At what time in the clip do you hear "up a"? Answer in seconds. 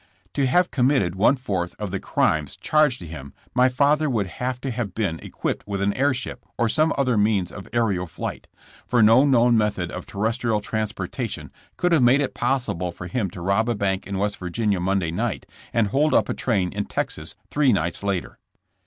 16.15-16.33